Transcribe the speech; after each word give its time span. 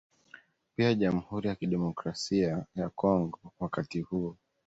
Pia 0.75 0.93
Jamhuri 0.93 1.47
ya 1.47 1.55
Kidemokrasia 1.55 2.65
ya 2.75 2.89
Kongo 2.89 3.39
wakati 3.59 4.01
huo 4.01 4.37